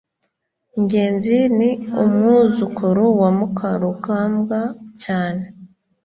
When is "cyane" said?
5.03-5.43